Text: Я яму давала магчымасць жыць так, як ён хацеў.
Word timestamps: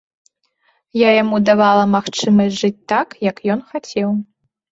Я 0.99 1.09
яму 1.23 1.37
давала 1.49 1.83
магчымасць 1.95 2.57
жыць 2.61 2.85
так, 2.93 3.07
як 3.29 3.45
ён 3.57 3.65
хацеў. 3.75 4.09